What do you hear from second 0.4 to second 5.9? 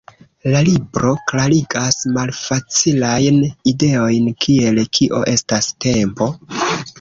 La libro klarigas malfacilajn ideojn, kiel "kio estas